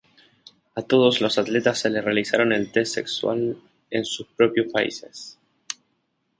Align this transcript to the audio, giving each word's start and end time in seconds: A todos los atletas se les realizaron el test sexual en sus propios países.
A 0.73 0.81
todos 0.81 1.21
los 1.21 1.37
atletas 1.37 1.77
se 1.77 1.91
les 1.91 2.03
realizaron 2.03 2.53
el 2.53 2.71
test 2.71 2.95
sexual 2.95 3.61
en 3.91 4.03
sus 4.03 4.25
propios 4.25 4.73
países. 4.73 5.37